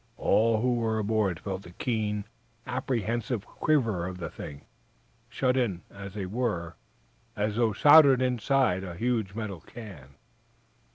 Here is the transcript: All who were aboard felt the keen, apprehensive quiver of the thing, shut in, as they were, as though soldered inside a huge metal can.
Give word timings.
All 0.17 0.59
who 0.59 0.77
were 0.77 0.97
aboard 0.97 1.39
felt 1.39 1.61
the 1.61 1.69
keen, 1.73 2.25
apprehensive 2.65 3.45
quiver 3.45 4.07
of 4.07 4.17
the 4.17 4.31
thing, 4.31 4.65
shut 5.29 5.55
in, 5.55 5.83
as 5.91 6.15
they 6.15 6.25
were, 6.25 6.75
as 7.35 7.57
though 7.57 7.71
soldered 7.73 8.19
inside 8.19 8.83
a 8.83 8.95
huge 8.95 9.35
metal 9.35 9.59
can. 9.61 10.15